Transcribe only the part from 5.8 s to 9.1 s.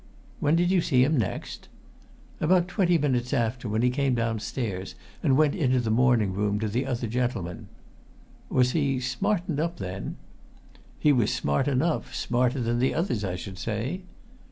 morning room to the other gentlemen." "Was he